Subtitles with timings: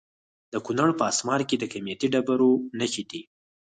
[0.53, 3.21] د کونړ په اسمار کې د قیمتي ډبرو نښې دي.